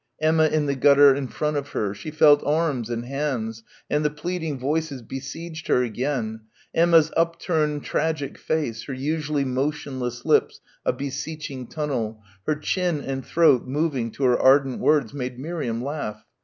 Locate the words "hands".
3.05-3.61